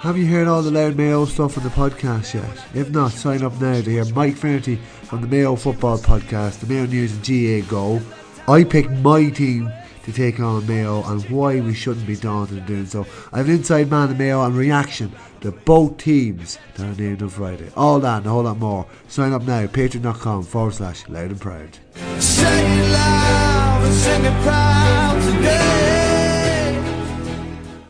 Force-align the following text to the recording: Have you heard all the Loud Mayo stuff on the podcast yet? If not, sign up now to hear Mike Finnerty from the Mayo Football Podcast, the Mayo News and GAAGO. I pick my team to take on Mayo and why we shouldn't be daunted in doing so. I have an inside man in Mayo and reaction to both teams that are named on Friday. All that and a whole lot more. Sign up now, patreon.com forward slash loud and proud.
Have 0.00 0.16
you 0.16 0.26
heard 0.26 0.48
all 0.48 0.62
the 0.62 0.70
Loud 0.70 0.96
Mayo 0.96 1.26
stuff 1.26 1.58
on 1.58 1.64
the 1.64 1.68
podcast 1.68 2.32
yet? 2.32 2.66
If 2.74 2.88
not, 2.88 3.12
sign 3.12 3.42
up 3.42 3.52
now 3.60 3.82
to 3.82 3.90
hear 3.90 4.06
Mike 4.06 4.34
Finnerty 4.34 4.76
from 4.76 5.20
the 5.20 5.26
Mayo 5.26 5.56
Football 5.56 5.98
Podcast, 5.98 6.60
the 6.60 6.66
Mayo 6.66 6.86
News 6.86 7.12
and 7.12 7.22
GAAGO. 7.22 8.02
I 8.48 8.64
pick 8.64 8.90
my 8.90 9.28
team 9.28 9.70
to 10.04 10.12
take 10.12 10.40
on 10.40 10.66
Mayo 10.66 11.02
and 11.04 11.22
why 11.28 11.60
we 11.60 11.74
shouldn't 11.74 12.06
be 12.06 12.16
daunted 12.16 12.56
in 12.56 12.64
doing 12.64 12.86
so. 12.86 13.06
I 13.30 13.38
have 13.38 13.48
an 13.50 13.56
inside 13.56 13.90
man 13.90 14.10
in 14.10 14.16
Mayo 14.16 14.42
and 14.42 14.56
reaction 14.56 15.12
to 15.42 15.52
both 15.52 15.98
teams 15.98 16.58
that 16.76 16.98
are 16.98 17.02
named 17.02 17.22
on 17.22 17.28
Friday. 17.28 17.70
All 17.76 18.00
that 18.00 18.18
and 18.18 18.26
a 18.26 18.30
whole 18.30 18.44
lot 18.44 18.56
more. 18.56 18.86
Sign 19.06 19.34
up 19.34 19.42
now, 19.42 19.66
patreon.com 19.66 20.44
forward 20.44 20.72
slash 20.72 21.06
loud 21.10 21.30
and 21.30 21.40
proud. 21.40 21.76